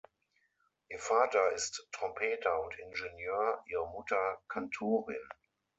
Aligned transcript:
Ihr 0.89 0.97
Vater 0.97 1.51
ist 1.51 1.87
Trompeter 1.91 2.59
und 2.63 2.73
Ingenieur; 2.79 3.63
ihre 3.67 3.87
Mutter 3.87 4.41
Kantorin. 4.47 5.29